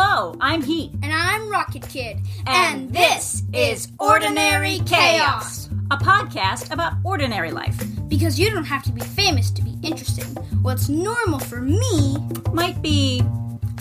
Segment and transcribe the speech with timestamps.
[0.00, 0.92] Hello, I'm Heat.
[1.02, 2.18] And I'm Rocket Kid.
[2.46, 7.76] And, this is Ordinary Chaos, a podcast about ordinary life.
[8.06, 10.26] Because you don't have to be famous to be interesting.
[10.62, 12.16] What's normal for me
[12.52, 13.24] Might be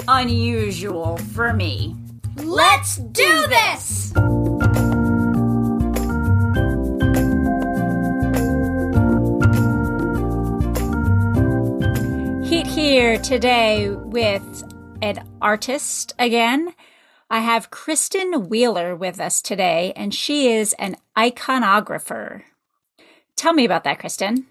[0.08, 1.96] unusual for me.
[2.38, 4.12] Let's do this!
[12.50, 14.64] Heat here today with
[15.02, 16.74] an artist again.
[17.30, 22.44] I have Kristen Wheeler with us today, and she is an iconographer.
[23.36, 24.48] Tell me about that, Kristen.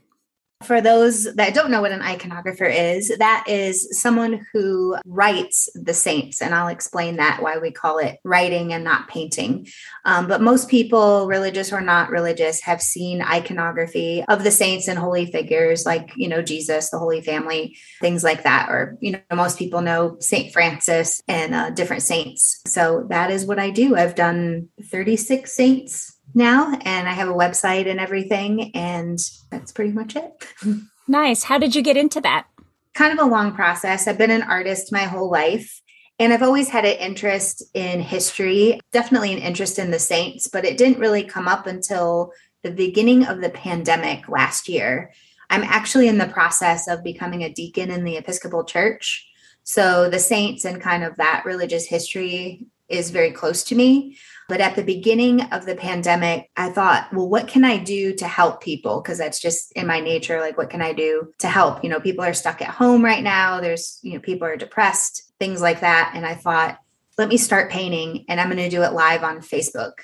[0.62, 5.92] For those that don't know what an iconographer is, that is someone who writes the
[5.92, 6.41] saints.
[6.41, 9.66] And I'll explain that why we call it writing and not painting.
[10.06, 14.98] Um, but most people, religious or not religious, have seen iconography of the saints and
[14.98, 18.70] holy figures like, you know, Jesus, the Holy Family, things like that.
[18.70, 20.54] Or, you know, most people know St.
[20.54, 22.62] Francis and uh, different saints.
[22.66, 23.95] So that is what I do.
[23.95, 28.70] I've done 36 saints now and I have a website and everything.
[28.74, 29.18] And
[29.51, 30.32] that's pretty much it.
[31.09, 31.45] Nice.
[31.45, 32.46] How did you get into that?
[32.95, 34.09] Kind of a long process.
[34.09, 35.80] I've been an artist my whole life.
[36.18, 40.64] And I've always had an interest in history, definitely an interest in the saints, but
[40.64, 45.12] it didn't really come up until the beginning of the pandemic last year.
[45.51, 49.29] I'm actually in the process of becoming a deacon in the Episcopal Church.
[49.62, 54.16] So the saints and kind of that religious history is very close to me.
[54.49, 58.29] But at the beginning of the pandemic, I thought, well, what can I do to
[58.29, 59.01] help people?
[59.01, 60.41] Because that's just in my nature.
[60.41, 61.83] Like, what can I do to help?
[61.83, 63.61] You know, people are stuck at home right now.
[63.61, 66.12] There's, you know, people are depressed, things like that.
[66.15, 66.78] And I thought,
[67.19, 69.94] let me start painting and I'm going to do it live on Facebook.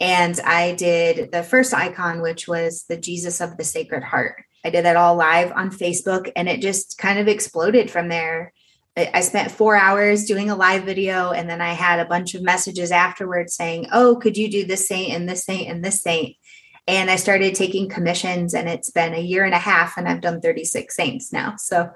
[0.00, 4.42] And I did the first icon, which was the Jesus of the Sacred Heart.
[4.64, 8.52] I did that all live on Facebook and it just kind of exploded from there.
[8.94, 12.42] I spent four hours doing a live video, and then I had a bunch of
[12.42, 16.36] messages afterwards saying, Oh, could you do this saint and this saint and this saint?
[16.86, 20.20] And I started taking commissions, and it's been a year and a half, and I've
[20.20, 21.54] done 36 saints now.
[21.56, 21.90] So,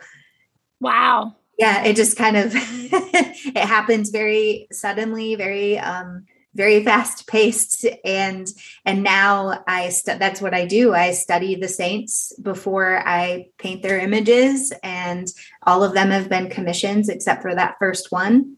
[0.81, 1.37] wow.
[1.59, 6.25] Yeah, it just kind of it happens very suddenly, very um
[6.56, 7.87] very fast paced.
[8.05, 8.49] And
[8.84, 10.94] and now i stu- that's what i do.
[10.94, 15.31] I study the saints before i paint their images and
[15.65, 18.56] all of them have been commissions except for that first one.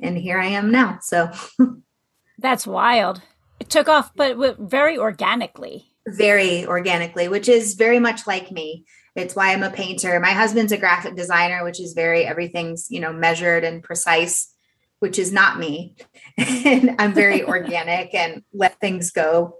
[0.00, 1.30] And here i am now so.
[2.38, 3.20] That's wild.
[3.58, 5.86] It took off but very organically.
[6.06, 8.84] Very organically which is very much like me.
[9.16, 10.20] It's why i'm a painter.
[10.20, 14.54] My husband's a graphic designer which is very everything's you know measured and precise
[15.00, 15.96] which is not me.
[16.38, 19.56] and I'm very organic and let things go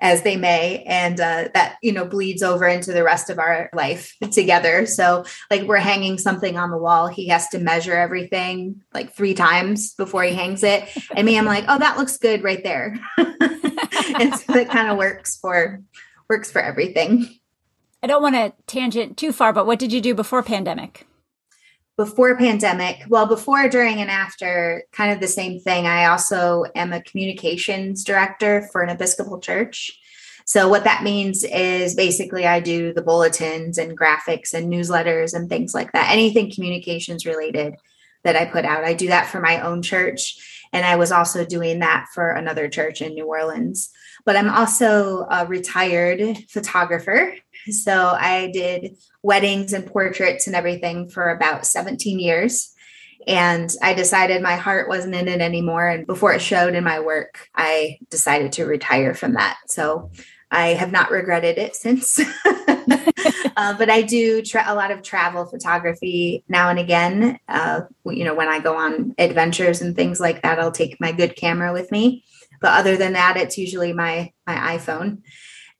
[0.00, 0.82] as they may.
[0.84, 4.86] And uh, that, you know, bleeds over into the rest of our life together.
[4.86, 7.06] So, like, we're hanging something on the wall.
[7.06, 10.88] He has to measure everything like three times before he hangs it.
[11.14, 12.98] And me, I'm like, oh, that looks good right there.
[13.18, 15.80] and so it kind of works for
[16.28, 17.28] works for everything.
[18.02, 21.06] I don't want to tangent too far, but what did you do before pandemic?
[21.96, 25.86] Before pandemic well before during and after kind of the same thing.
[25.86, 30.00] I also am a communications director for an episcopal church.
[30.46, 35.48] So what that means is basically i do the bulletins and graphics and newsletters and
[35.48, 37.74] things like that anything communications related
[38.24, 38.84] that i put out.
[38.84, 42.68] I do that for my own church and i was also doing that for another
[42.68, 43.90] church in new orleans
[44.24, 47.34] but i'm also a retired photographer
[47.70, 52.72] so I did weddings and portraits and everything for about 17 years.
[53.26, 55.88] And I decided my heart wasn't in it anymore.
[55.88, 59.56] And before it showed in my work, I decided to retire from that.
[59.66, 60.10] So
[60.50, 62.20] I have not regretted it since.
[63.56, 67.38] uh, but I do tra- a lot of travel photography now and again.
[67.48, 71.12] Uh, you know, when I go on adventures and things like that, I'll take my
[71.12, 72.24] good camera with me.
[72.60, 75.22] But other than that, it's usually my my iPhone.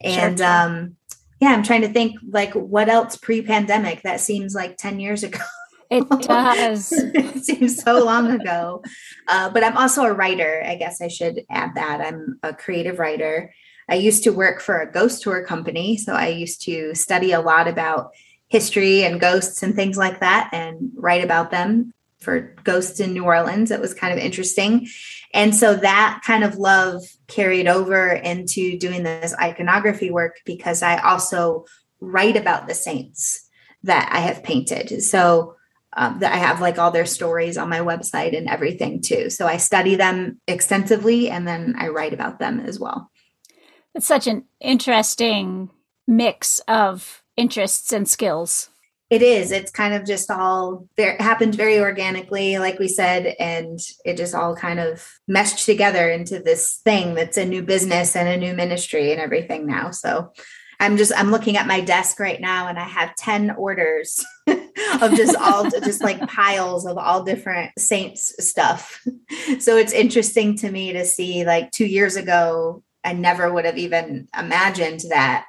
[0.01, 0.47] And sure.
[0.47, 0.97] um,
[1.41, 5.41] yeah, I'm trying to think like what else pre-pandemic that seems like 10 years ago.
[5.91, 6.93] It does.
[6.93, 8.83] it seems so long ago.
[9.29, 10.63] Uh, but I'm also a writer.
[10.67, 12.01] I guess I should add that.
[12.01, 13.53] I'm a creative writer.
[13.89, 15.97] I used to work for a ghost tour company.
[15.99, 18.13] So I used to study a lot about
[18.49, 21.93] history and ghosts and things like that and write about them
[22.25, 23.71] for ghosts in New Orleans.
[23.71, 24.89] It was kind of interesting.
[25.33, 30.99] And so that kind of love carried over into doing this iconography work because I
[30.99, 31.67] also
[32.01, 33.49] write about the saints
[33.83, 35.03] that I have painted.
[35.03, 35.57] So
[35.97, 39.31] um, that I have like all their stories on my website and everything too.
[39.31, 43.11] So I study them extensively and then I write about them as well.
[43.95, 45.71] It's such an interesting
[46.07, 48.71] mix of interests and skills.
[49.11, 49.53] It is.
[49.53, 54.35] It's kind of just all there happened very organically, like we said, and it just
[54.35, 58.55] all kind of meshed together into this thing that's a new business and a new
[58.55, 59.91] ministry and everything now.
[59.91, 60.33] So
[60.81, 65.15] I'm just I'm looking at my desk right now and I have 10 orders of
[65.15, 69.07] just all just like piles of all different saints stuff.
[69.61, 73.79] So it's interesting to me to see like 2 years ago I never would have
[73.79, 75.47] even imagined that.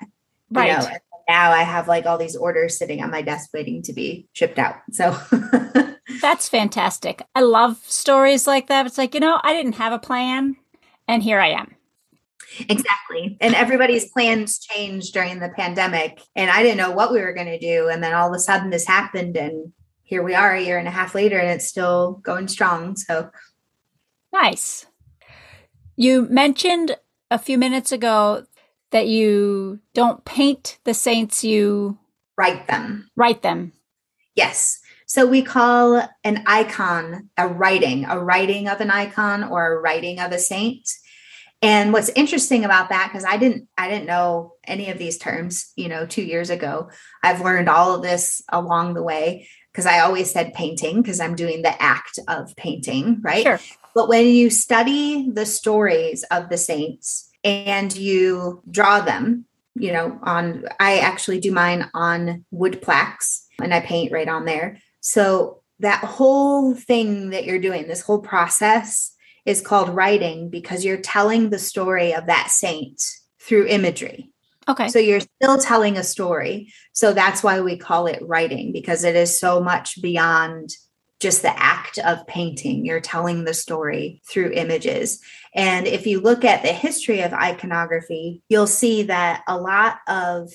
[0.52, 0.72] Right.
[0.72, 3.94] You know, now I have like all these orders sitting on my desk waiting to
[3.94, 4.76] be shipped out.
[4.92, 5.18] So
[6.22, 7.24] that's fantastic.
[7.34, 8.86] I love stories like that.
[8.86, 10.56] It's like, you know, I didn't have a plan
[11.08, 11.76] and here I am.
[12.70, 13.38] Exactly.
[13.42, 16.22] And everybody's plans changed during the pandemic.
[16.36, 17.90] And I didn't know what we were going to do.
[17.90, 19.36] And then all of a sudden this happened.
[19.36, 19.74] And
[20.04, 22.96] here we are a year and a half later and it's still going strong.
[22.96, 23.30] So
[24.32, 24.86] nice.
[25.96, 26.98] You mentioned
[27.32, 28.46] a few minutes ago
[28.96, 31.98] that you don't paint the saints, you
[32.38, 33.12] write them.
[33.18, 33.74] Write them.
[34.36, 34.80] Yes.
[35.06, 40.22] So we call an icon a writing, a writing of an icon or a writing
[40.22, 40.90] of a saint.
[41.62, 45.74] And what's interesting about that, because I didn't, I didn't know any of these terms,
[45.76, 46.90] you know, two years ago.
[47.22, 51.36] I've learned all of this along the way because I always said painting because I'm
[51.36, 53.44] doing the act of painting, right?
[53.44, 53.60] Sure.
[53.94, 59.46] But when you study the stories of the saints and you draw them,
[59.76, 64.46] you know, on, I actually do mine on wood plaques and I paint right on
[64.46, 64.80] there.
[65.00, 69.14] So that whole thing that you're doing, this whole process,
[69.46, 73.02] is called writing because you're telling the story of that saint
[73.40, 74.32] through imagery.
[74.68, 74.88] Okay.
[74.88, 76.74] So you're still telling a story.
[76.94, 80.72] So that's why we call it writing because it is so much beyond
[81.26, 82.86] just the act of painting.
[82.86, 85.20] You're telling the story through images.
[85.56, 90.52] And if you look at the history of iconography, you'll see that a lot of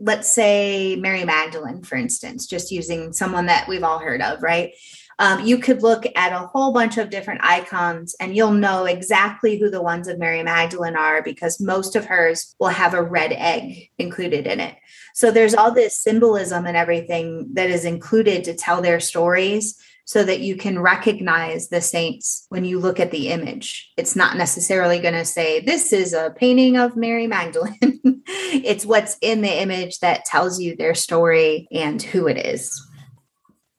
[0.00, 4.72] let's say Mary Magdalene, for instance, just using someone that we've all heard of, right?
[5.18, 9.58] um, you could look at a whole bunch of different icons and you'll know exactly
[9.58, 13.32] who the ones of Mary Magdalene are because most of hers will have a red
[13.32, 14.76] egg included in it.
[15.14, 19.76] So there's all this symbolism and everything that is included to tell their stories
[20.08, 23.92] so that you can recognize the saints when you look at the image.
[23.98, 27.76] It's not necessarily going to say, This is a painting of Mary Magdalene.
[28.26, 32.82] it's what's in the image that tells you their story and who it is.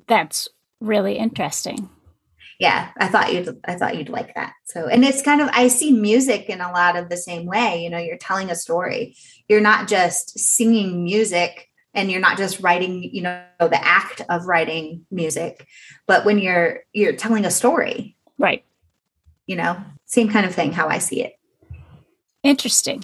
[0.05, 0.47] That's
[0.79, 1.89] really interesting.
[2.59, 4.53] Yeah, I thought you'd I thought you'd like that.
[4.65, 7.81] So, and it's kind of I see music in a lot of the same way,
[7.83, 9.15] you know, you're telling a story.
[9.47, 14.45] You're not just singing music and you're not just writing, you know, the act of
[14.45, 15.67] writing music,
[16.07, 18.15] but when you're you're telling a story.
[18.37, 18.63] Right.
[19.47, 21.33] You know, same kind of thing how I see it.
[22.43, 23.03] Interesting.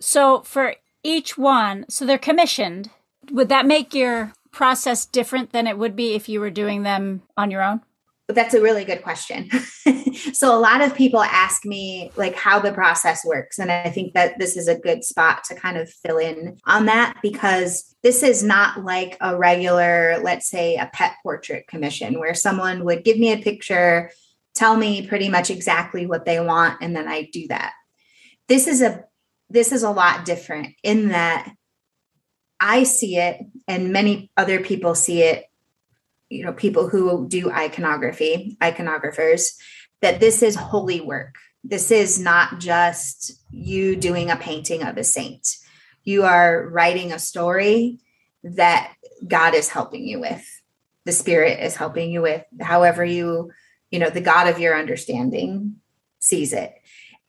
[0.00, 2.90] So, for each one, so they're commissioned.
[3.30, 7.22] Would that make your process different than it would be if you were doing them
[7.36, 7.82] on your own?
[8.30, 9.50] But that's a really good question.
[10.32, 13.58] so, a lot of people ask me, like, how the process works.
[13.58, 16.86] And I think that this is a good spot to kind of fill in on
[16.86, 22.34] that because this is not like a regular, let's say, a pet portrait commission where
[22.34, 24.12] someone would give me a picture,
[24.54, 27.72] tell me pretty much exactly what they want, and then I do that.
[28.46, 29.06] This is a
[29.48, 31.52] this is a lot different in that
[32.60, 35.46] I see it and many other people see it,
[36.30, 39.56] you know, people who do iconography, iconographers,
[40.00, 41.34] that this is holy work.
[41.62, 45.56] This is not just you doing a painting of a saint.
[46.04, 47.98] You are writing a story
[48.42, 48.94] that
[49.26, 50.46] God is helping you with.
[51.04, 53.50] The Spirit is helping you with, however you,
[53.90, 55.76] you know, the God of your understanding
[56.20, 56.74] sees it.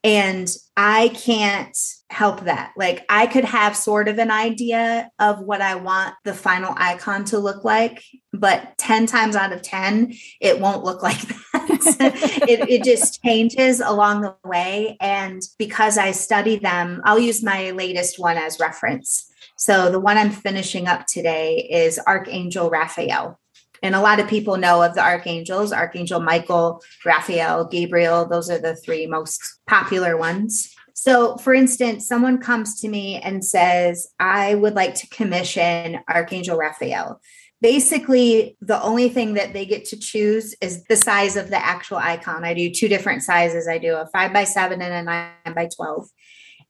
[0.03, 1.77] And I can't
[2.11, 2.73] help that.
[2.75, 7.23] Like I could have sort of an idea of what I want the final icon
[7.25, 8.03] to look like,
[8.33, 12.45] but 10 times out of 10, it won't look like that.
[12.49, 14.97] it, it just changes along the way.
[14.99, 19.31] And because I study them, I'll use my latest one as reference.
[19.55, 23.39] So the one I'm finishing up today is Archangel Raphael.
[23.83, 28.27] And a lot of people know of the archangels Archangel Michael, Raphael, Gabriel.
[28.27, 30.75] Those are the three most popular ones.
[30.93, 36.57] So, for instance, someone comes to me and says, I would like to commission Archangel
[36.57, 37.21] Raphael.
[37.61, 41.97] Basically, the only thing that they get to choose is the size of the actual
[41.97, 42.43] icon.
[42.43, 45.67] I do two different sizes I do a five by seven and a nine by
[45.67, 46.07] 12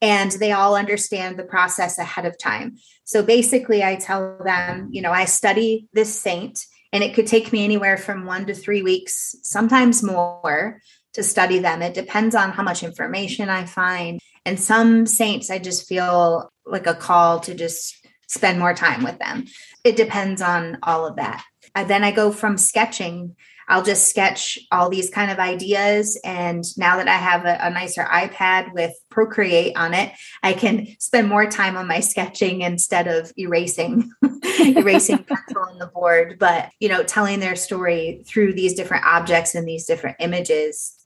[0.01, 2.78] and they all understand the process ahead of time.
[3.04, 7.54] So basically, I tell them, you know, I study this saint and it could take
[7.54, 10.82] me anywhere from one to three weeks, sometimes more,
[11.13, 11.82] to study them.
[11.82, 14.20] It depends on how much information I find.
[14.46, 17.96] And some saints, I just feel like a call to just
[18.27, 19.46] spend more time with them.
[19.84, 21.44] It depends on all of that.
[21.75, 23.36] And then I go from sketching
[23.72, 26.20] I'll just sketch all these kind of ideas.
[26.25, 30.12] And now that I have a, a, nicer iPad with Procreate on it,
[30.44, 34.12] I can spend more time on my sketching instead of erasing,
[34.60, 36.38] erasing pencil on the board.
[36.38, 40.98] But, you know, telling their story through these different objects and these different images.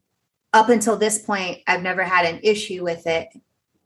[0.55, 3.27] Up until this point, I've never had an issue with it.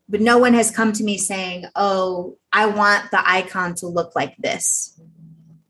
[0.08, 4.16] But no one has come to me saying, oh, I want the icon to look
[4.16, 5.00] like this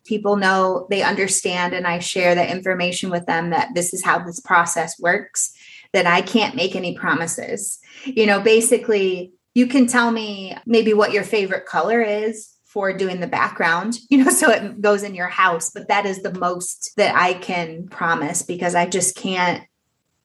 [0.10, 4.18] people know they understand and I share the information with them that this is how
[4.18, 5.54] this process works,
[5.94, 7.78] that I can't make any promises.
[8.06, 13.20] You know, basically, you can tell me maybe what your favorite color is for doing
[13.20, 16.92] the background, you know, so it goes in your house, but that is the most
[16.98, 19.64] that I can promise because I just can't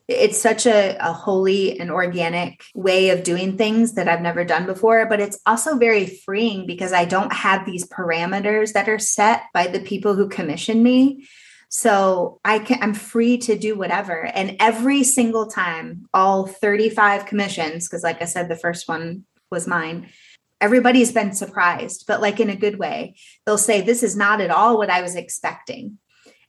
[0.07, 4.67] it's such a, a holy and organic way of doing things that I've never done
[4.67, 9.45] before, but it's also very freeing because I don't have these parameters that are set
[9.55, 11.27] by the people who commission me.
[11.71, 14.27] So I can I'm free to do whatever.
[14.27, 19.67] And every single time, all 35 commissions, because like I said, the first one was
[19.67, 20.11] mine.
[20.61, 23.17] Everybody's been surprised, but like in a good way.
[23.45, 25.99] They'll say, This is not at all what I was expecting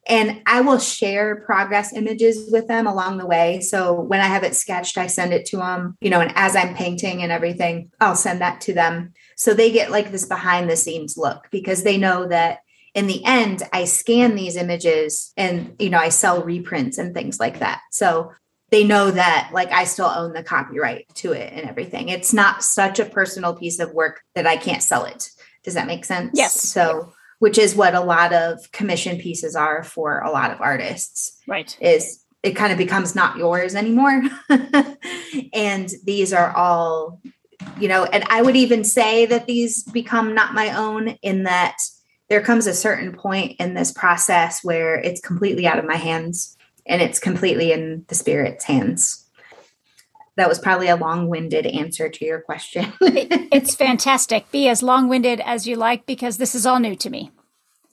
[0.07, 3.59] and I will share progress images with them along the way.
[3.61, 6.55] So when I have it sketched, I send it to them, you know, and as
[6.55, 9.13] I'm painting and everything, I'll send that to them.
[9.35, 12.59] So they get like this behind the scenes look because they know that
[12.93, 17.39] in the end, I scan these images and, you know, I sell reprints and things
[17.39, 17.81] like that.
[17.91, 18.31] So
[18.69, 22.09] they know that like I still own the copyright to it and everything.
[22.09, 25.29] It's not such a personal piece of work that I can't sell it.
[25.63, 26.31] Does that make sense?
[26.35, 26.69] Yes.
[26.69, 31.39] So which is what a lot of commission pieces are for a lot of artists.
[31.47, 31.75] Right.
[31.81, 34.21] Is it kind of becomes not yours anymore.
[35.53, 37.19] and these are all,
[37.79, 41.77] you know, and I would even say that these become not my own in that
[42.29, 46.55] there comes a certain point in this process where it's completely out of my hands
[46.85, 49.24] and it's completely in the spirit's hands
[50.37, 52.91] that was probably a long-winded answer to your question.
[53.01, 54.51] it's fantastic.
[54.51, 57.31] Be as long-winded as you like because this is all new to me.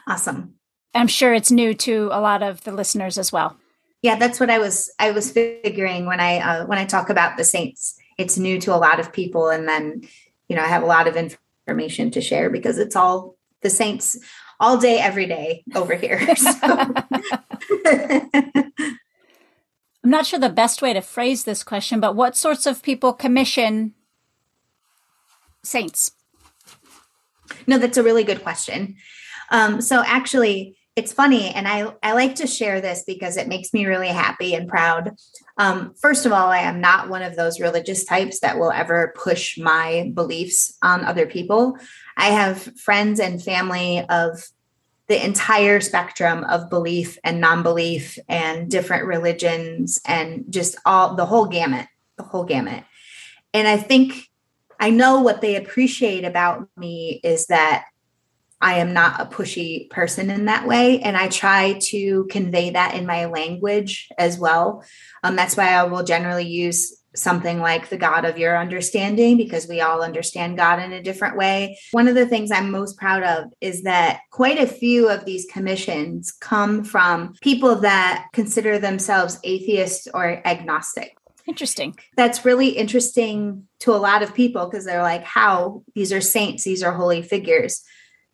[0.07, 0.55] Awesome.
[0.95, 3.57] I'm sure it's new to a lot of the listeners as well.
[4.03, 7.37] Yeah, that's what I was I was figuring when I uh, when I talk about
[7.37, 7.97] the saints.
[8.19, 10.03] It's new to a lot of people and then
[10.49, 14.19] you know, I have a lot of information to share because it's all the saints
[14.61, 16.21] all day every day over here.
[16.37, 16.95] So.
[20.05, 23.13] I'm not sure the best way to phrase this question, but what sorts of people
[23.13, 23.95] commission
[25.63, 26.13] saints?
[27.67, 28.97] No, that's a really good question.
[29.51, 33.73] Um, so actually, it's funny, and I, I like to share this because it makes
[33.73, 35.15] me really happy and proud.
[35.57, 39.15] Um, first of all, I am not one of those religious types that will ever
[39.17, 41.79] push my beliefs on other people.
[42.17, 44.47] I have friends and family of
[45.09, 51.47] the entire spectrum of belief and non-belief and different religions and just all the whole
[51.47, 52.85] gamut the whole gamut.
[53.55, 54.31] And i think
[54.79, 57.87] i know what they appreciate about me is that
[58.61, 61.01] i am not a pushy person in that way.
[61.01, 64.85] And i try to convey that in my language as well.
[65.23, 69.69] Um, that's why i will generally use something like the God of your understanding because
[69.69, 71.79] we all understand God in a different way.
[71.93, 75.47] One of the things I'm most proud of is that quite a few of these
[75.51, 81.17] commissions come from people that consider themselves atheists or agnostic.
[81.47, 81.97] Interesting.
[82.17, 85.83] That's really interesting to a lot of people because they're like, how?
[85.95, 87.83] These are saints, these are holy figures.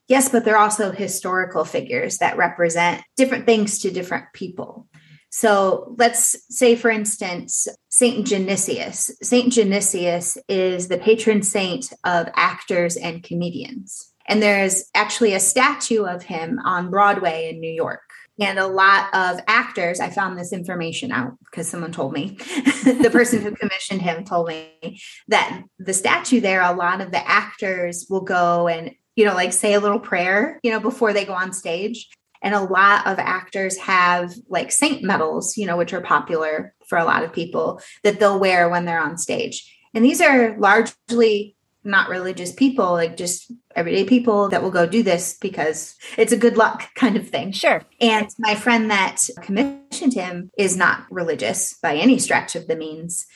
[0.08, 4.86] Yes, but they're also historical figures that represent different things to different people.
[5.30, 9.10] So let's say, for instance, Saint Genesius.
[9.22, 14.12] Saint Genesius is the patron saint of actors and comedians.
[14.26, 18.00] And there's actually a statue of him on Broadway in New York.
[18.40, 22.36] And a lot of actors, I found this information out because someone told me,
[22.84, 27.28] the person who commissioned him told me that the statue there, a lot of the
[27.28, 31.24] actors will go and you know, like say a little prayer, you know, before they
[31.24, 32.08] go on stage.
[32.42, 36.98] And a lot of actors have like saint medals, you know, which are popular for
[36.98, 39.74] a lot of people that they'll wear when they're on stage.
[39.94, 45.02] And these are largely not religious people, like just everyday people that will go do
[45.02, 47.52] this because it's a good luck kind of thing.
[47.52, 47.82] Sure.
[48.00, 53.26] And my friend that commissioned him is not religious by any stretch of the means.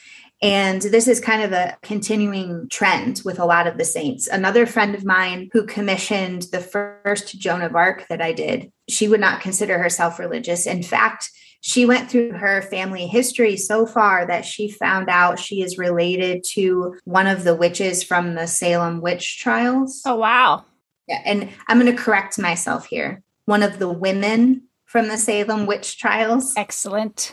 [0.42, 4.26] And this is kind of a continuing trend with a lot of the saints.
[4.26, 9.06] Another friend of mine who commissioned the first Joan of Arc that I did, she
[9.06, 10.66] would not consider herself religious.
[10.66, 11.30] In fact,
[11.60, 16.42] she went through her family history so far that she found out she is related
[16.50, 20.02] to one of the witches from the Salem witch trials.
[20.04, 20.64] Oh, wow.
[21.06, 23.22] Yeah, and I'm going to correct myself here.
[23.44, 26.52] One of the women from the Salem witch trials.
[26.56, 27.32] Excellent.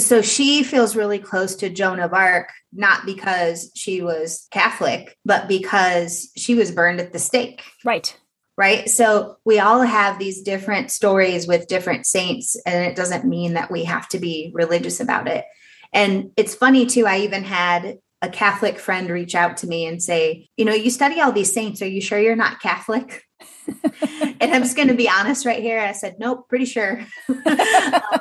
[0.00, 5.48] So she feels really close to Joan of Arc, not because she was Catholic, but
[5.48, 7.62] because she was burned at the stake.
[7.84, 8.16] Right.
[8.56, 8.90] Right.
[8.90, 13.70] So we all have these different stories with different saints, and it doesn't mean that
[13.70, 15.44] we have to be religious about it.
[15.92, 20.02] And it's funny too, I even had a Catholic friend reach out to me and
[20.02, 21.80] say, You know, you study all these saints.
[21.80, 23.24] Are you sure you're not Catholic?
[24.02, 25.80] and I'm just going to be honest right here.
[25.80, 27.00] I said, Nope, pretty sure.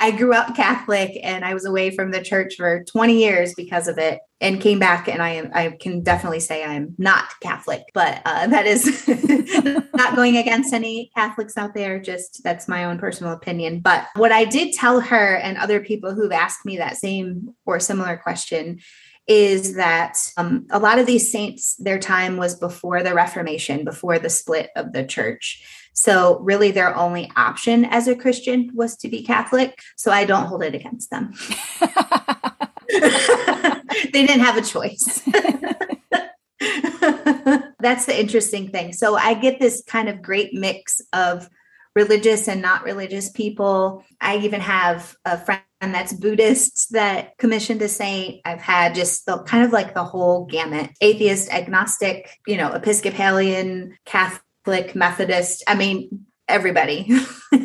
[0.00, 3.86] I grew up Catholic and I was away from the church for 20 years because
[3.86, 7.82] of it and came back and I am I can definitely say I'm not Catholic,
[7.92, 9.06] but uh, that is
[9.94, 13.80] not going against any Catholics out there, just that's my own personal opinion.
[13.80, 17.78] But what I did tell her and other people who've asked me that same or
[17.78, 18.80] similar question
[19.30, 24.18] is that um, a lot of these saints, their time was before the Reformation, before
[24.18, 25.64] the split of the church.
[25.92, 29.78] So, really, their only option as a Christian was to be Catholic.
[29.96, 31.32] So, I don't hold it against them.
[32.90, 35.22] they didn't have a choice.
[37.78, 38.92] That's the interesting thing.
[38.92, 41.48] So, I get this kind of great mix of
[41.96, 44.04] religious and not religious people.
[44.20, 48.40] I even have a friend that's Buddhist that commissioned a saint.
[48.44, 53.96] I've had just the kind of like the whole gamut atheist, agnostic, you know, Episcopalian,
[54.04, 55.64] Catholic Catholic, Methodist.
[55.66, 57.10] I mean, everybody.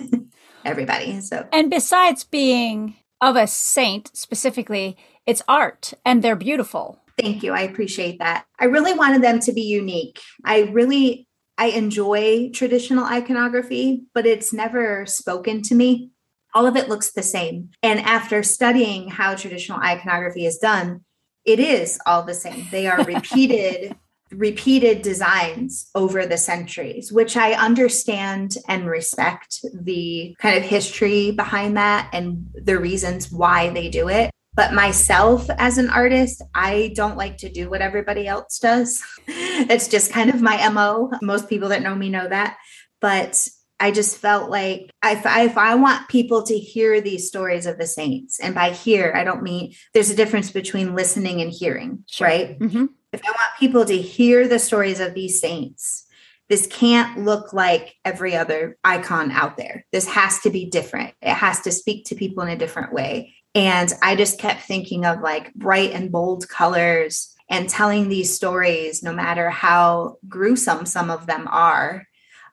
[0.65, 1.19] everybody.
[1.21, 6.99] So And besides being of a saint specifically, it's art and they're beautiful.
[7.19, 7.53] Thank you.
[7.53, 8.45] I appreciate that.
[8.59, 10.19] I really wanted them to be unique.
[10.43, 16.11] I really I enjoy traditional iconography, but it's never spoken to me.
[16.53, 17.69] All of it looks the same.
[17.81, 21.05] And after studying how traditional iconography is done,
[21.45, 22.67] it is all the same.
[22.71, 23.95] They are repeated
[24.31, 31.77] repeated designs over the centuries, which I understand and respect the kind of history behind
[31.77, 34.31] that and the reasons why they do it.
[34.55, 39.03] But myself as an artist, I don't like to do what everybody else does.
[39.27, 41.11] it's just kind of my MO.
[41.21, 42.57] Most people that know me know that.
[43.01, 43.47] But
[43.79, 47.77] I just felt like if I, if I want people to hear these stories of
[47.77, 52.05] the saints, and by hear, I don't mean there's a difference between listening and hearing,
[52.07, 52.27] sure.
[52.27, 52.57] right?
[52.57, 56.05] Mm-hmm if I want people to hear the stories of these saints,
[56.49, 59.85] this can't look like every other icon out there.
[59.91, 61.15] This has to be different.
[61.21, 63.33] It has to speak to people in a different way.
[63.55, 69.01] And I just kept thinking of like bright and bold colors and telling these stories,
[69.01, 72.05] no matter how gruesome some of them are,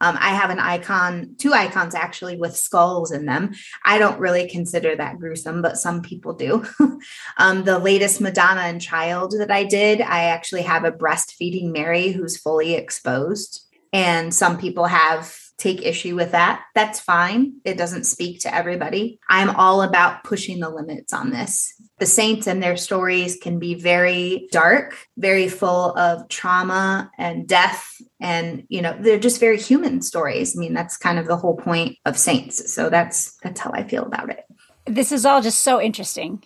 [0.03, 3.55] um, I have an icon, two icons actually with skulls in them.
[3.85, 6.67] I don't really consider that gruesome, but some people do.
[7.39, 12.11] um, the latest Madonna and Child that I did, I actually have a breastfeeding Mary
[12.11, 13.65] who's fully exposed.
[13.93, 16.65] And some people have take issue with that.
[16.75, 17.55] That's fine.
[17.65, 19.21] It doesn't speak to everybody.
[19.31, 21.73] I'm all about pushing the limits on this.
[21.99, 27.95] The saints and their stories can be very dark, very full of trauma and death.
[28.21, 30.57] And, you know, they're just very human stories.
[30.57, 32.75] I mean, that's kind of the whole point of saints.
[32.75, 34.45] So that's that's how I feel about it.
[34.87, 36.43] This is all just so interesting.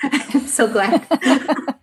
[0.46, 1.04] so glad.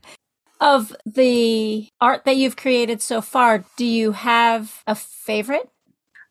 [0.61, 5.69] of the art that you've created so far, do you have a favorite?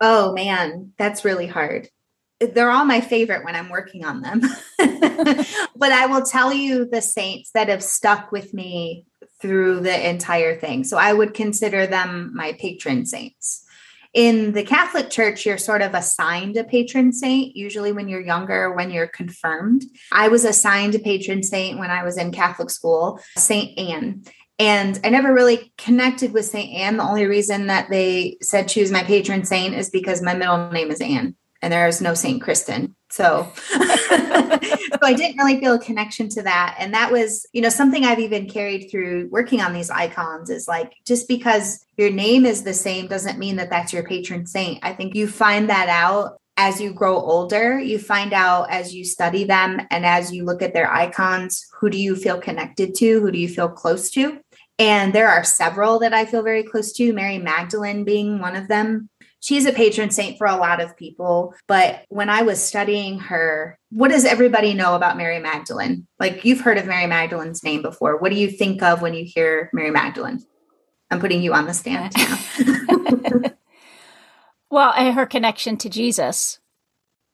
[0.01, 1.89] Oh man, that's really hard.
[2.41, 4.41] Eh, they're all my favorite when I'm working on them.
[4.79, 9.07] but I will tell you the saints that have stuck with me
[9.41, 10.85] through the entire thing.
[10.85, 13.63] So I would consider them my patron saints.
[14.15, 18.73] In the Catholic Church, you're sort of assigned a patron saint, usually when you're younger,
[18.73, 19.85] when you're confirmed.
[20.11, 24.25] I was assigned a patron saint when I was in Catholic school, Saint Anne.
[24.59, 26.73] And I never really connected with St.
[26.73, 26.97] Anne.
[26.97, 30.71] The only reason that they said she was my patron saint is because my middle
[30.71, 32.41] name is Anne and there is no St.
[32.41, 32.95] Kristen.
[33.11, 33.79] So, so
[35.03, 36.77] I didn't really feel a connection to that.
[36.79, 40.67] And that was, you know, something I've even carried through working on these icons is
[40.67, 44.79] like just because your name is the same doesn't mean that that's your patron saint.
[44.83, 49.05] I think you find that out as you grow older, you find out as you
[49.05, 53.21] study them and as you look at their icons, who do you feel connected to?
[53.21, 54.41] Who do you feel close to?
[54.79, 58.69] And there are several that I feel very close to, Mary Magdalene being one of
[58.69, 59.09] them.
[59.41, 61.55] She's a patron saint for a lot of people.
[61.67, 66.07] But when I was studying her, what does everybody know about Mary Magdalene?
[66.19, 68.19] Like you've heard of Mary Magdalene's name before.
[68.19, 70.45] What do you think of when you hear Mary Magdalene?
[71.11, 73.51] I'm putting you on the stand now.
[74.71, 76.59] well, her connection to Jesus.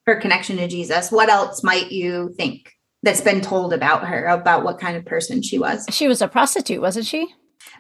[0.07, 1.11] Her connection to Jesus.
[1.11, 2.73] What else might you think?
[3.03, 5.87] That's been told about her about what kind of person she was.
[5.91, 7.35] She was a prostitute, wasn't she?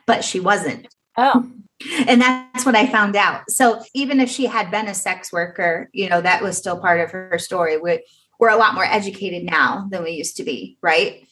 [0.06, 0.88] But she wasn't.
[1.16, 1.48] Oh.
[2.06, 3.50] And that's what I found out.
[3.50, 7.00] So even if she had been a sex worker, you know, that was still part
[7.00, 7.76] of her story.
[7.76, 8.00] We're,
[8.38, 11.26] we're a lot more educated now than we used to be, right?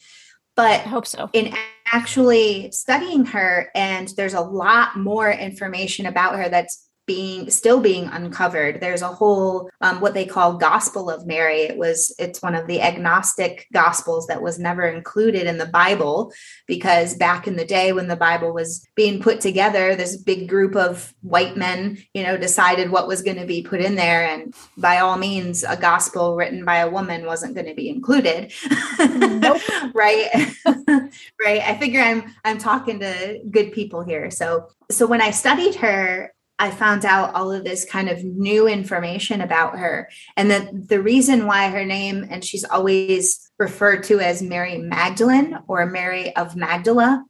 [0.55, 1.29] But I hope so.
[1.33, 1.53] In
[1.91, 8.05] actually studying her, and there's a lot more information about her that's being still being
[8.05, 8.79] uncovered.
[8.79, 11.63] There's a whole um, what they call gospel of mary.
[11.63, 16.31] It was it's one of the agnostic gospels that was never included in the bible
[16.67, 20.73] because back in the day when the bible was being put together this big group
[20.73, 24.25] of white men you know decided what was going to be put in there.
[24.25, 28.53] And by all means a gospel written by a woman wasn't going to be included.
[28.99, 29.61] Nope.
[29.93, 30.29] right?
[31.43, 31.61] Right?
[31.61, 34.31] I figure i'm i'm talking to good people here.
[34.31, 38.67] So so when i studied her I found out all of this kind of new
[38.67, 40.07] information about her.
[40.37, 45.57] And that the reason why her name, and she's always referred to as Mary Magdalene
[45.67, 47.25] or Mary of Magdala.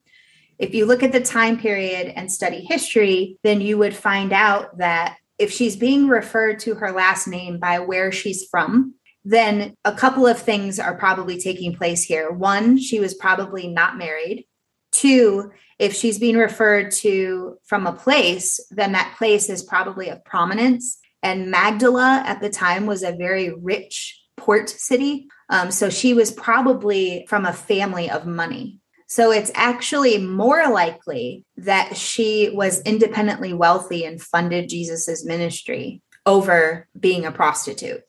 [0.60, 4.80] If you look at the time period and study history, then you would find out
[4.80, 9.94] that if she's being referred to her last name by where she's from, then a
[9.94, 12.32] couple of things are probably taking place here.
[12.32, 14.46] One, she was probably not married.
[14.92, 20.24] Two, if she's being referred to from a place, then that place is probably of
[20.24, 21.00] prominence.
[21.24, 25.28] And Magdala at the time was a very rich port city.
[25.50, 28.80] Um, so she was probably from a family of money.
[29.08, 36.88] So it's actually more likely that she was independently wealthy and funded Jesus's ministry over
[36.98, 38.04] being a prostitute.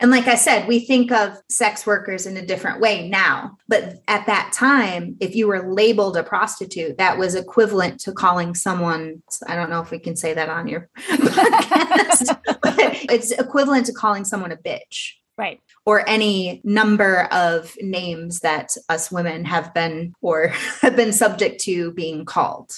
[0.00, 3.56] And like I said, we think of sex workers in a different way now.
[3.68, 8.54] But at that time, if you were labeled a prostitute, that was equivalent to calling
[8.54, 13.86] someone, I don't know if we can say that on your podcast, but it's equivalent
[13.86, 15.12] to calling someone a bitch.
[15.38, 15.60] Right.
[15.84, 20.48] Or any number of names that us women have been or
[20.80, 22.72] have been subject to being called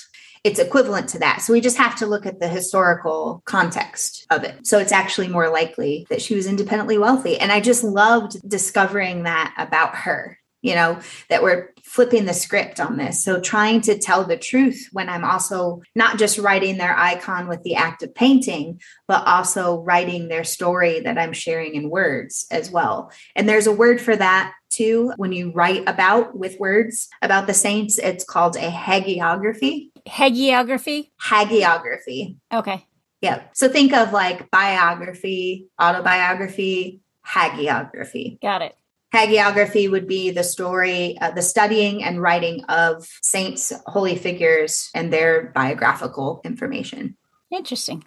[0.45, 1.43] it's equivalent to that.
[1.43, 4.67] So we just have to look at the historical context of it.
[4.67, 7.39] So it's actually more likely that she was independently wealthy.
[7.39, 12.81] And I just loved discovering that about her, you know, that we're flipping the script
[12.81, 13.25] on this.
[13.25, 17.63] So trying to tell the truth when I'm also not just writing their icon with
[17.63, 22.71] the act of painting, but also writing their story that I'm sharing in words as
[22.71, 23.11] well.
[23.35, 27.55] And there's a word for that too when you write about with words about the
[27.55, 31.11] saints it's called a hagiography hagiography?
[31.21, 32.37] Hagiography.
[32.53, 32.85] Okay.
[33.21, 33.51] Yep.
[33.57, 38.41] so think of like biography autobiography hagiography.
[38.41, 38.77] Got it.
[39.13, 45.13] Hagiography would be the story uh, the studying and writing of saints holy figures and
[45.13, 47.17] their biographical information.
[47.51, 48.05] Interesting.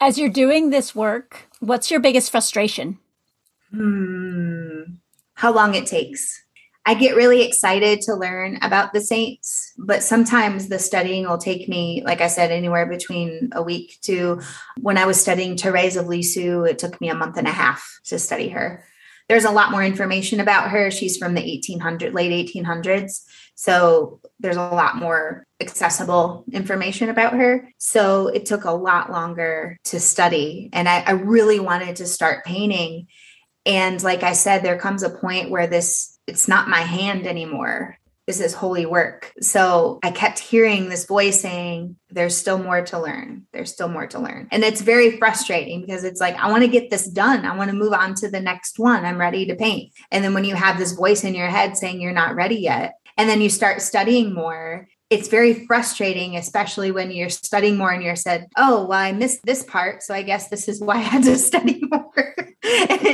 [0.00, 2.98] As you're doing this work what's your biggest frustration?
[3.70, 4.82] Hmm.
[5.34, 6.41] How long it takes.
[6.84, 11.68] I get really excited to learn about the saints, but sometimes the studying will take
[11.68, 14.40] me, like I said, anywhere between a week to
[14.80, 18.00] when I was studying Therese of Lisieux, it took me a month and a half
[18.06, 18.84] to study her.
[19.28, 20.90] There's a lot more information about her.
[20.90, 23.22] She's from the 1800 late 1800s.
[23.54, 27.68] So there's a lot more accessible information about her.
[27.78, 30.68] So it took a lot longer to study.
[30.72, 33.06] And I, I really wanted to start painting
[33.64, 37.98] and like I said, there comes a point where this, it's not my hand anymore.
[38.26, 39.32] This is holy work.
[39.40, 43.46] So I kept hearing this voice saying, There's still more to learn.
[43.52, 44.48] There's still more to learn.
[44.52, 47.44] And it's very frustrating because it's like, I want to get this done.
[47.44, 49.04] I want to move on to the next one.
[49.04, 49.92] I'm ready to paint.
[50.12, 52.94] And then when you have this voice in your head saying you're not ready yet,
[53.16, 58.02] and then you start studying more it's very frustrating, especially when you're studying more and
[58.02, 60.02] you're said, Oh, well, I missed this part.
[60.02, 62.34] So I guess this is why I had to study more.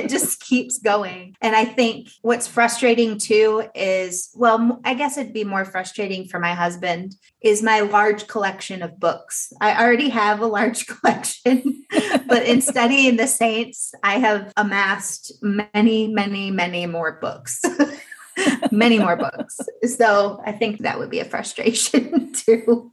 [0.08, 1.36] it just keeps going.
[1.40, 6.40] And I think what's frustrating too is, well, I guess it'd be more frustrating for
[6.40, 9.52] my husband is my large collection of books.
[9.60, 11.84] I already have a large collection,
[12.26, 17.62] but in studying the saints, I have amassed many, many, many more books.
[18.72, 19.58] many more books.
[19.96, 22.92] So I think that would be a frustration too.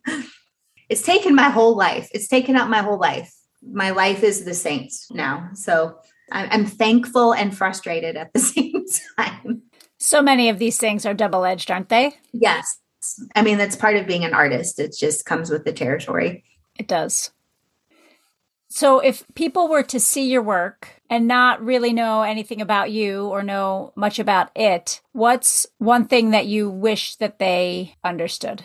[0.89, 2.09] It's taken my whole life.
[2.13, 3.33] It's taken up my whole life.
[3.61, 5.49] My life is the saints now.
[5.53, 5.97] So
[6.31, 8.85] I'm thankful and frustrated at the same
[9.17, 9.61] time.
[9.99, 12.17] So many of these things are double edged, aren't they?
[12.33, 12.79] Yes.
[13.35, 14.79] I mean, that's part of being an artist.
[14.79, 16.43] It just comes with the territory.
[16.77, 17.31] It does.
[18.67, 23.27] So, if people were to see your work and not really know anything about you
[23.27, 28.63] or know much about it, what's one thing that you wish that they understood?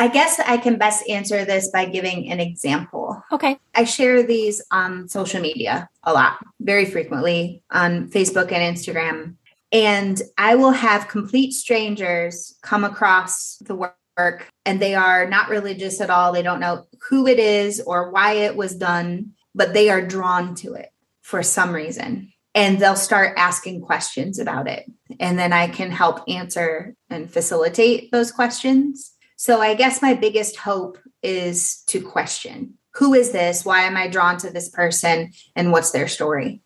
[0.00, 3.03] I guess I can best answer this by giving an example.
[3.32, 3.58] Okay.
[3.74, 9.36] I share these on social media a lot, very frequently on Facebook and Instagram.
[9.72, 16.00] And I will have complete strangers come across the work and they are not religious
[16.00, 16.32] at all.
[16.32, 20.54] They don't know who it is or why it was done, but they are drawn
[20.56, 20.90] to it
[21.22, 22.32] for some reason.
[22.54, 24.88] And they'll start asking questions about it.
[25.18, 29.10] And then I can help answer and facilitate those questions.
[29.36, 33.64] So I guess my biggest hope is to question who is this?
[33.64, 35.32] Why am I drawn to this person?
[35.56, 36.62] And what's their story?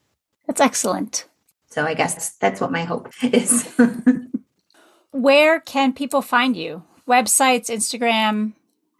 [0.47, 1.27] That's excellent.
[1.71, 3.75] So I guess that's what my hope is.
[5.11, 6.85] Where can people find you?
[7.07, 8.55] Websites, Instagram?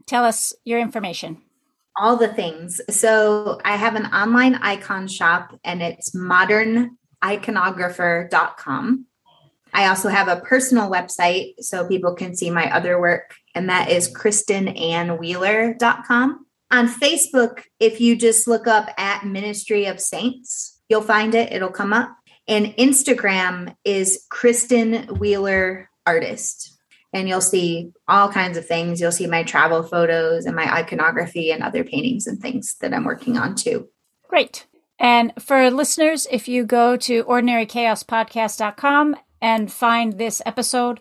[0.07, 1.39] Tell us your information.
[2.01, 2.81] All the things.
[2.91, 9.05] So I have an online icon shop and it's moderniconographer.com.
[9.75, 13.91] I also have a personal website so people can see my other work, and that
[13.91, 16.47] is kristenannwheeler.com.
[16.71, 21.71] On Facebook, if you just look up at Ministry of Saints, you'll find it, it'll
[21.71, 22.15] come up.
[22.47, 26.79] And Instagram is Kristen Wheeler Artist.
[27.13, 29.01] And you'll see all kinds of things.
[29.01, 33.05] You'll see my travel photos and my iconography and other paintings and things that I'm
[33.05, 33.89] working on too.
[34.29, 34.67] Great.
[34.99, 41.01] And for listeners, if you go to ordinarychaospodcast.com and find this episode,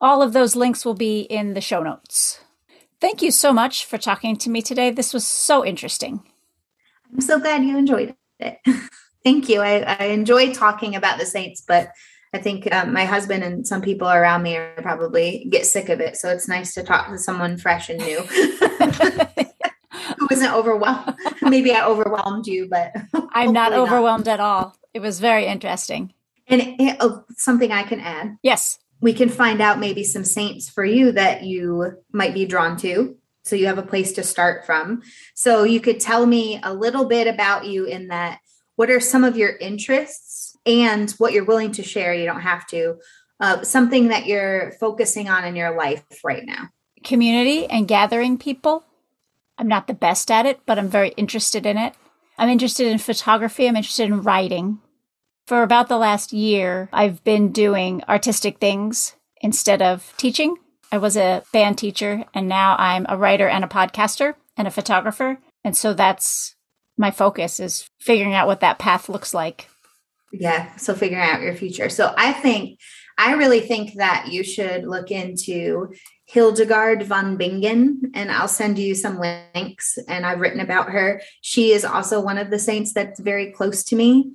[0.00, 2.40] all of those links will be in the show notes.
[3.00, 4.90] Thank you so much for talking to me today.
[4.90, 6.22] This was so interesting.
[7.12, 8.58] I'm so glad you enjoyed it.
[9.24, 9.60] Thank you.
[9.60, 11.90] I, I enjoy talking about the Saints, but
[12.32, 16.00] I think um, my husband and some people around me are probably get sick of
[16.00, 16.16] it.
[16.16, 18.20] So it's nice to talk to someone fresh and new
[20.18, 21.16] who isn't overwhelmed.
[21.42, 22.92] Maybe I overwhelmed you, but
[23.32, 24.34] I'm not overwhelmed not.
[24.34, 24.76] at all.
[24.94, 26.12] It was very interesting.
[26.48, 28.36] And it, it, oh, something I can add.
[28.42, 28.78] Yes.
[29.00, 33.16] We can find out maybe some saints for you that you might be drawn to.
[33.44, 35.02] So you have a place to start from.
[35.34, 38.40] So you could tell me a little bit about you in that
[38.74, 42.12] what are some of your interests and what you're willing to share?
[42.12, 42.96] You don't have to.
[43.38, 46.68] Uh, something that you're focusing on in your life right now.
[47.04, 48.84] Community and gathering people.
[49.58, 51.94] I'm not the best at it, but I'm very interested in it.
[52.38, 53.68] I'm interested in photography.
[53.68, 54.80] I'm interested in writing.
[55.46, 60.56] For about the last year, I've been doing artistic things instead of teaching.
[60.90, 64.72] I was a band teacher and now I'm a writer and a podcaster and a
[64.72, 65.38] photographer.
[65.62, 66.56] And so that's
[66.96, 69.68] my focus is figuring out what that path looks like.
[70.32, 70.74] Yeah.
[70.76, 71.90] So figuring out your future.
[71.90, 72.80] So I think,
[73.16, 78.96] I really think that you should look into Hildegard von Bingen, and I'll send you
[78.96, 79.96] some links.
[80.08, 81.22] And I've written about her.
[81.40, 84.32] She is also one of the saints that's very close to me,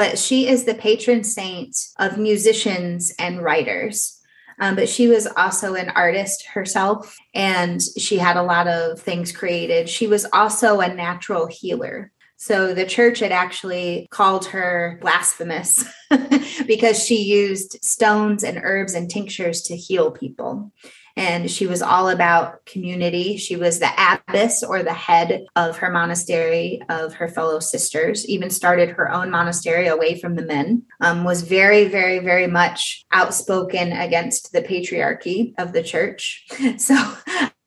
[0.00, 4.18] but she is the patron saint of musicians and writers.
[4.58, 9.30] Um, but she was also an artist herself and she had a lot of things
[9.30, 9.90] created.
[9.90, 12.12] She was also a natural healer.
[12.38, 15.84] So the church had actually called her blasphemous
[16.66, 20.72] because she used stones and herbs and tinctures to heal people
[21.16, 23.36] and she was all about community.
[23.36, 28.50] She was the abbess or the head of her monastery of her fellow sisters, even
[28.50, 33.92] started her own monastery away from the men, um, was very, very, very much outspoken
[33.92, 36.46] against the patriarchy of the church.
[36.78, 36.94] So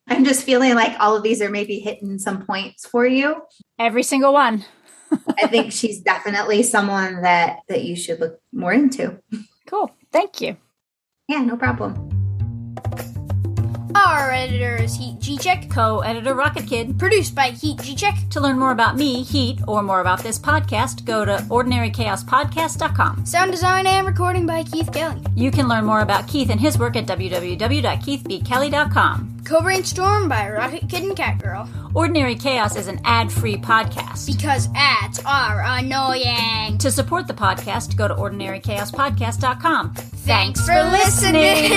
[0.07, 3.41] I'm just feeling like all of these are maybe hitting some points for you.
[3.77, 4.65] Every single one.
[5.41, 9.19] I think she's definitely someone that that you should look more into.
[9.67, 9.91] Cool.
[10.11, 10.57] Thank you.
[11.27, 12.09] Yeah, no problem.
[13.95, 15.69] Our editor is Heat G-Check.
[15.69, 16.97] Co-editor Rocket Kid.
[16.97, 18.15] Produced by Heat G-Check.
[18.31, 23.25] To learn more about me, Heat, or more about this podcast, go to ordinarychaospodcast.com.
[23.25, 25.21] Sound design and recording by Keith Kelly.
[25.35, 29.29] You can learn more about Keith and his work at www.keithbkelly.com.
[29.45, 31.67] Co-brainstorm by Rocket Kid and Catgirl.
[31.93, 34.25] Ordinary Chaos is an ad-free podcast.
[34.25, 36.77] Because ads are annoying.
[36.79, 39.93] To support the podcast, go to ordinarychaospodcast.com.
[40.25, 41.71] Thanks, for, listening.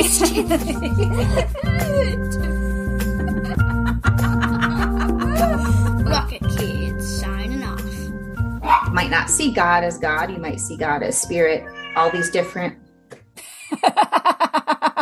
[6.06, 8.92] Rocket Kids signing off.
[8.92, 10.30] Might not see God as God.
[10.30, 11.64] You might see God as spirit.
[11.96, 12.78] All these different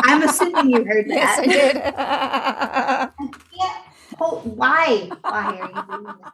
[0.07, 1.15] I'm assuming you heard that.
[1.15, 1.75] Yes, I did.
[3.57, 3.77] yeah.
[4.19, 5.09] Oh, why?
[5.27, 6.31] Why are you doing this?